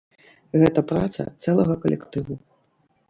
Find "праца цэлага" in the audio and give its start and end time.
0.93-1.79